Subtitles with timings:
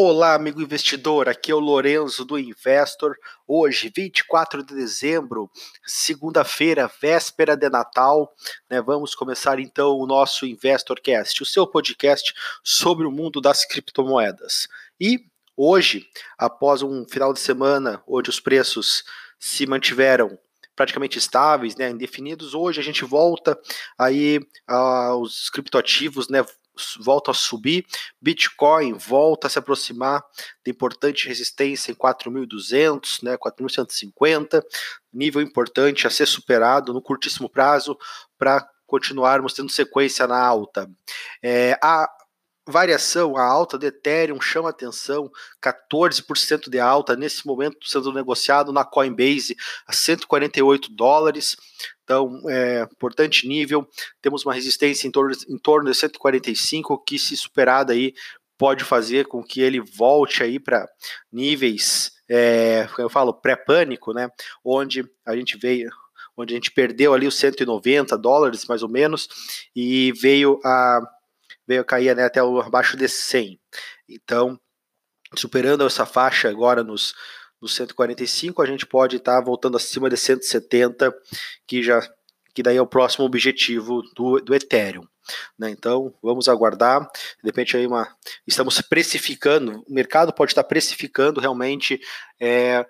[0.00, 1.28] Olá, amigo investidor.
[1.28, 3.16] Aqui é o Lorenzo do Investor.
[3.48, 5.50] Hoje, 24 de dezembro,
[5.84, 8.32] segunda-feira, véspera de Natal,
[8.70, 8.80] né?
[8.80, 12.32] Vamos começar então o nosso InvestorCast, o seu podcast
[12.62, 14.68] sobre o mundo das criptomoedas.
[15.00, 15.18] E
[15.56, 16.06] hoje,
[16.38, 19.02] após um final de semana onde os preços
[19.36, 20.38] se mantiveram
[20.76, 22.54] praticamente estáveis, né, indefinidos.
[22.54, 23.58] Hoje a gente volta
[23.98, 26.46] aí aos criptoativos, né,
[27.00, 27.84] volta a subir,
[28.20, 30.22] Bitcoin volta a se aproximar
[30.64, 34.62] de importante resistência em 4.200, né, 4.150,
[35.12, 37.96] nível importante a ser superado no curtíssimo prazo
[38.38, 40.90] para continuarmos tendo sequência na alta.
[41.42, 42.08] É, a
[42.70, 45.30] variação, a alta do Ethereum chama atenção,
[45.62, 51.56] 14% de alta nesse momento sendo negociado na Coinbase a 148 dólares.
[52.04, 53.86] Então, é, importante nível.
[54.20, 58.14] Temos uma resistência em torno, em torno de 145, que se superada aí
[58.58, 60.88] pode fazer com que ele volte aí para
[61.32, 64.28] níveis, é, eu falo pré-pânico, né?
[64.62, 65.88] Onde a gente veio,
[66.36, 69.28] onde a gente perdeu ali os 190 dólares mais ou menos
[69.74, 71.00] e veio a
[71.68, 73.60] veio a cair né, até abaixo de 100.
[74.08, 74.58] Então,
[75.36, 77.14] superando essa faixa agora nos
[77.60, 81.12] no 145, a gente pode estar tá voltando acima de 170,
[81.66, 82.00] que já
[82.54, 85.06] que daí é o próximo objetivo do, do Ethereum.
[85.56, 85.70] Né?
[85.70, 87.00] Então, vamos aguardar.
[87.00, 88.08] De repente, aí uma,
[88.46, 92.00] estamos precificando, o mercado pode estar precificando realmente
[92.40, 92.84] é,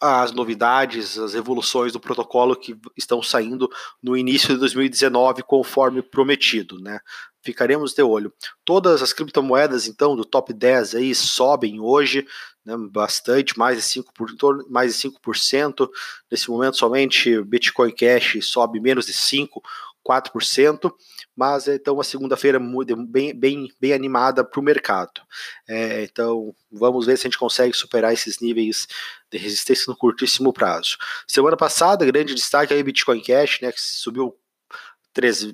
[0.00, 3.68] as novidades, as evoluções do protocolo que estão saindo
[4.00, 6.80] no início de 2019, conforme prometido.
[6.80, 7.00] Né?
[7.42, 8.32] Ficaremos de olho.
[8.64, 12.26] Todas as criptomoedas, então, do top 10 aí sobem hoje,
[12.64, 15.88] né, bastante, mais de 5%, mais de 5%.
[16.30, 19.60] Nesse momento, somente Bitcoin Cash sobe menos de 5%,
[20.08, 20.90] 4%,
[21.36, 22.58] mas então uma segunda-feira
[23.06, 25.20] bem, bem, bem animada para o mercado.
[25.68, 28.88] É, então vamos ver se a gente consegue superar esses níveis
[29.30, 30.96] de resistência no curtíssimo prazo.
[31.26, 34.34] Semana passada, grande destaque aí Bitcoin Cash, né, que subiu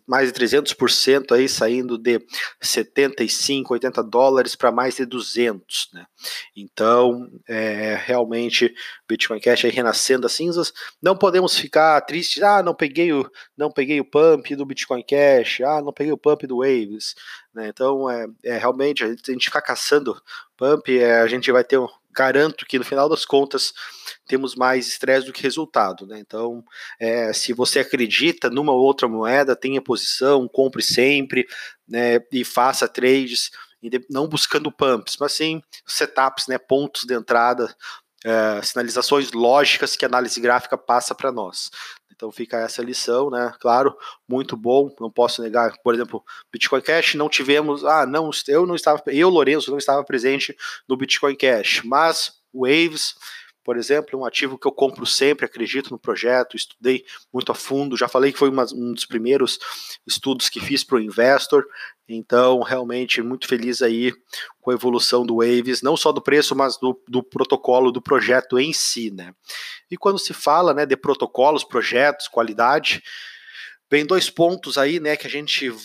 [0.07, 2.21] mais de 300% aí saindo de
[2.61, 6.07] 75, 80 dólares para mais de 200, né?
[6.57, 8.75] Então, é, realmente,
[9.09, 10.73] Bitcoin Cash aí renascendo as cinzas.
[11.03, 15.61] Não podemos ficar tristes, ah, não peguei o, não peguei o pump do Bitcoin Cash,
[15.61, 17.15] ah, não peguei o pump do Waves,
[17.55, 17.69] né?
[17.69, 20.21] Então, é, é realmente, a gente, a gente ficar caçando
[20.57, 23.73] pump, é, a gente vai ter um, garanto que no final das contas
[24.27, 26.07] temos mais estresse do que resultado.
[26.07, 26.19] Né?
[26.19, 26.65] Então,
[26.99, 31.47] é, se você acredita numa outra moeda, tenha posição, compre sempre
[31.87, 33.51] né, e faça trades,
[34.09, 37.75] não buscando pumps, mas sim setups, né, pontos de entrada,
[38.25, 41.71] é, sinalizações lógicas que a análise gráfica passa para nós.
[42.15, 43.53] Então fica essa lição, né?
[43.61, 43.95] Claro,
[44.29, 45.75] muito bom, não posso negar.
[45.83, 50.03] Por exemplo, Bitcoin Cash não tivemos, ah, não, eu não estava, eu Lourenço não estava
[50.05, 50.57] presente
[50.89, 53.15] no Bitcoin Cash, mas Waves
[53.65, 57.97] por exemplo, um ativo que eu compro sempre, acredito no projeto, estudei muito a fundo,
[57.97, 59.59] já falei que foi uma, um dos primeiros
[60.07, 61.65] estudos que fiz para o Investor,
[62.07, 64.13] então realmente muito feliz aí
[64.61, 68.59] com a evolução do Waves, não só do preço, mas do, do protocolo do projeto
[68.59, 69.35] em si, né?
[69.91, 73.03] E quando se fala né, de protocolos, projetos, qualidade,
[73.95, 75.79] Vem dois pontos aí, né, que a gente, uh,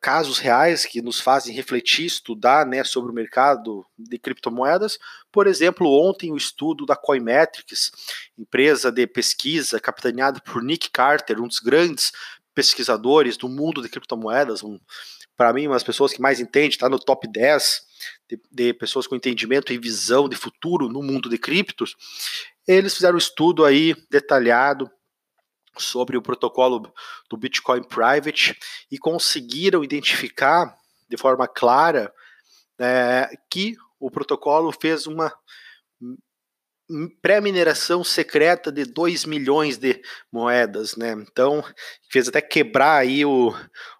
[0.00, 5.00] casos reais que nos fazem refletir, estudar, né, sobre o mercado de criptomoedas.
[5.32, 7.90] Por exemplo, ontem o estudo da Coinmetrics,
[8.38, 12.12] empresa de pesquisa capitaneada por Nick Carter, um dos grandes
[12.54, 14.78] pesquisadores do mundo de criptomoedas, um,
[15.36, 17.82] para mim, uma das pessoas que mais entende, está no top 10
[18.30, 21.96] de, de, pessoas com entendimento e visão de futuro no mundo de criptos.
[22.64, 24.88] Eles fizeram um estudo aí detalhado
[25.78, 26.92] sobre o protocolo
[27.28, 28.56] do Bitcoin Private
[28.90, 30.76] e conseguiram identificar
[31.08, 32.12] de forma clara
[32.78, 35.32] é, que o protocolo fez uma
[37.22, 41.12] pré-mineração secreta de 2 milhões de moedas, né?
[41.12, 41.64] Então,
[42.10, 43.54] fez até quebrar aí o,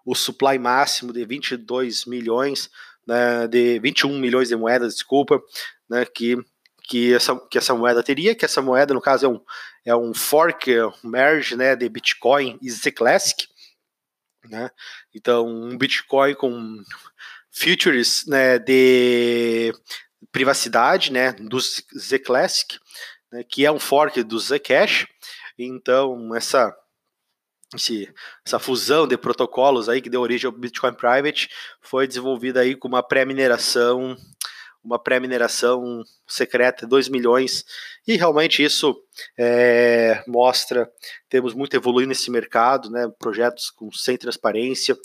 [0.05, 2.69] o supply máximo de 22 milhões,
[3.07, 5.41] né, de 21 milhões de moedas, desculpa,
[5.89, 6.37] né, que
[6.87, 9.41] que essa, que essa moeda teria, que essa moeda, no caso, é um,
[9.85, 13.47] é um fork, é um merge né, de Bitcoin e Z Classic.
[14.49, 14.69] Né?
[15.13, 16.83] Então, um Bitcoin com
[17.51, 19.73] futures né, de
[20.31, 22.77] privacidade né, do Z Classic,
[23.31, 25.07] né, que é um fork do Zcash.
[25.57, 26.75] Então, essa,
[27.73, 28.13] esse,
[28.45, 31.49] essa fusão de protocolos aí que deu origem ao Bitcoin Private
[31.81, 34.15] foi desenvolvida aí com uma pré-mineração
[34.85, 37.65] uma pré-mineração secreta, 2 milhões,
[38.07, 38.95] e realmente isso
[39.37, 40.89] é, mostra,
[41.27, 44.95] temos muito evoluído nesse mercado, né, projetos com, sem transparência,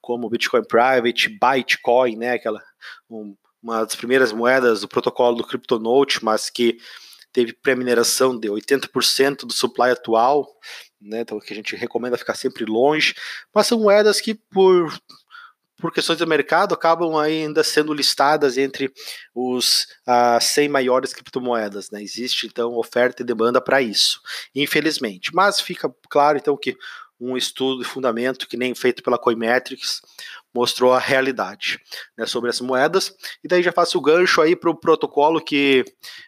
[0.00, 2.62] como Bitcoin Private, Bytecoin, né, aquela,
[3.08, 6.76] um, uma das primeiras moedas do protocolo do CryptoNote, mas que
[7.32, 10.46] teve pré-mineração de 80% do supply atual,
[11.00, 13.14] né, então que a gente recomenda ficar sempre longe,
[13.54, 14.92] mas são moedas que por
[15.80, 18.92] por questões do mercado, acabam ainda sendo listadas entre
[19.34, 21.90] os as 100 maiores criptomoedas.
[21.90, 22.02] Né?
[22.02, 24.20] Existe, então, oferta e demanda para isso,
[24.54, 25.34] infelizmente.
[25.34, 26.76] Mas fica claro, então, que
[27.20, 30.00] um estudo de fundamento que nem feito pela Coinmetrics
[30.54, 31.78] mostrou a realidade
[32.16, 33.14] né, sobre as moedas.
[33.44, 35.84] E daí já faço o gancho aí para o protocolo que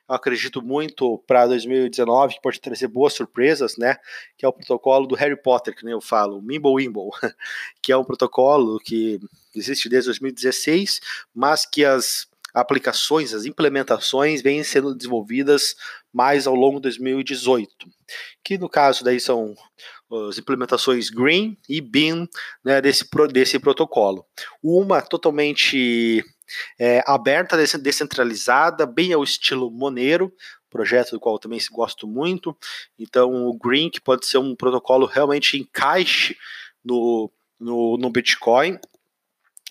[0.09, 3.97] eu acredito muito para 2019, que pode trazer boas surpresas, né?
[4.37, 7.11] Que é o protocolo do Harry Potter, que nem eu falo, o Mimblewimble,
[7.83, 9.19] que é um protocolo que
[9.55, 11.01] existe desde 2016,
[11.35, 15.75] mas que as aplicações, as implementações vêm sendo desenvolvidas
[16.13, 17.89] mais ao longo de 2018,
[18.45, 19.55] que no caso daí são
[20.29, 22.29] as implementações Green e Beam
[22.65, 24.27] né, desse, desse protocolo.
[24.63, 26.25] Uma totalmente
[26.79, 30.33] é, aberta, descentralizada, bem ao estilo Monero,
[30.71, 32.57] projeto do qual também gosto muito.
[32.99, 36.37] Então, o Green, que pode ser um protocolo realmente encaixe
[36.85, 37.31] no,
[37.61, 38.79] no, no Bitcoin,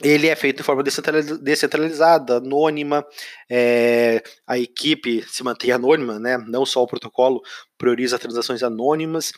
[0.04, 3.06] ele é feito de forma descentralizada, anônima,
[3.50, 6.38] é, a equipe se mantém anônima, né?
[6.48, 7.42] não só o protocolo
[7.78, 9.32] prioriza transações anônimas,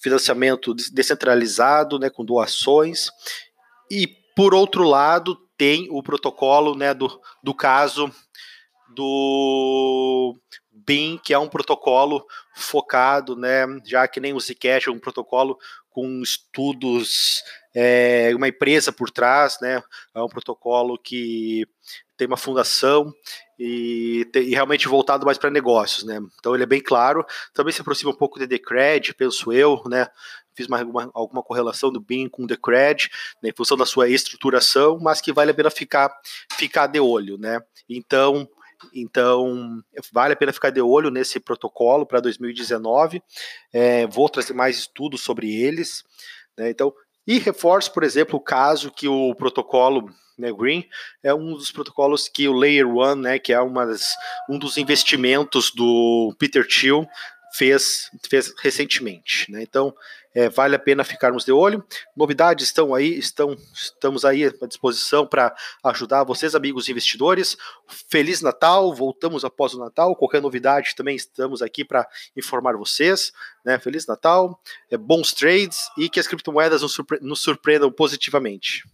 [0.00, 3.08] financiamento descentralizado, né, com doações,
[3.90, 8.10] e por outro lado tem o protocolo né, do, do caso
[8.94, 10.34] do
[10.70, 12.24] BIM, que é um protocolo
[12.54, 15.58] focado, né, já que nem o Zcash é um protocolo
[15.90, 17.42] com estudos
[17.74, 19.82] é uma empresa por trás, né?
[20.14, 21.66] É um protocolo que
[22.16, 23.12] tem uma fundação
[23.58, 26.20] e, e realmente voltado mais para negócios, né?
[26.38, 27.24] Então ele é bem claro.
[27.54, 30.06] Também se aproxima um pouco de Decred, penso eu, né?
[30.54, 33.08] Fiz uma, uma, alguma correlação do BIM com o Decred,
[33.42, 36.12] né, em função da sua estruturação, mas que vale a pena ficar,
[36.52, 37.60] ficar de olho, né?
[37.88, 38.48] Então,
[38.94, 39.82] então,
[40.12, 43.22] vale a pena ficar de olho nesse protocolo para 2019.
[43.72, 46.02] É, vou trazer mais estudos sobre eles.
[46.56, 46.70] Né?
[46.70, 46.92] Então,
[47.26, 50.88] e reforço, por exemplo, o caso que o protocolo né, Green
[51.22, 54.02] é um dos protocolos que o Layer One, né, que é uma das,
[54.48, 57.06] um dos investimentos do Peter Thiel,
[57.52, 59.50] fez, fez recentemente.
[59.50, 59.62] Né?
[59.62, 59.94] Então,
[60.34, 61.84] é, vale a pena ficarmos de olho.
[62.16, 65.54] Novidades estão aí, estão, estamos aí à disposição para
[65.84, 67.56] ajudar vocês, amigos investidores.
[68.08, 70.14] Feliz Natal, voltamos após o Natal.
[70.14, 73.32] Qualquer novidade também estamos aqui para informar vocês.
[73.64, 73.78] Né?
[73.78, 74.60] Feliz Natal,
[74.90, 78.84] é, bons trades e que as criptomoedas nos, nos surpreendam positivamente.